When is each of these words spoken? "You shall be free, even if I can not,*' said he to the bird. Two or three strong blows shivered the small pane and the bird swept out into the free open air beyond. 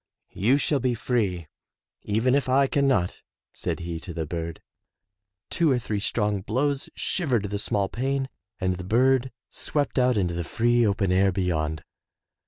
"You 0.33 0.57
shall 0.57 0.79
be 0.79 0.95
free, 0.95 1.45
even 2.01 2.33
if 2.33 2.49
I 2.49 2.65
can 2.65 2.87
not,*' 2.87 3.21
said 3.53 3.81
he 3.81 3.99
to 3.99 4.15
the 4.15 4.25
bird. 4.25 4.59
Two 5.51 5.69
or 5.69 5.77
three 5.77 5.99
strong 5.99 6.41
blows 6.41 6.89
shivered 6.95 7.51
the 7.51 7.59
small 7.59 7.87
pane 7.87 8.27
and 8.59 8.77
the 8.77 8.83
bird 8.83 9.31
swept 9.51 9.99
out 9.99 10.17
into 10.17 10.33
the 10.33 10.43
free 10.43 10.87
open 10.87 11.11
air 11.11 11.31
beyond. 11.31 11.83